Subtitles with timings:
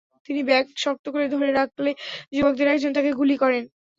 [0.25, 1.91] তিনি ব্যাগ শক্ত করে ধরে রাখলে
[2.33, 3.63] যুবকদের একজন তাঁকে গুলি করেন।